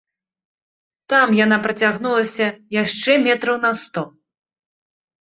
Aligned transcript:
Там 1.15 1.27
яна 1.45 1.57
працягнулася 1.67 2.47
яшчэ 2.83 3.11
метраў 3.31 3.65
на 3.71 3.75
сто. 3.87 4.01